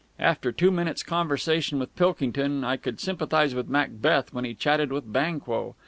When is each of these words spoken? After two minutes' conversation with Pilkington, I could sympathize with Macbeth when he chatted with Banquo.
After 0.17 0.51
two 0.51 0.71
minutes' 0.71 1.03
conversation 1.03 1.77
with 1.77 1.95
Pilkington, 1.95 2.63
I 2.63 2.75
could 2.75 2.99
sympathize 2.99 3.53
with 3.53 3.69
Macbeth 3.69 4.33
when 4.33 4.45
he 4.45 4.55
chatted 4.55 4.91
with 4.91 5.13
Banquo. 5.13 5.75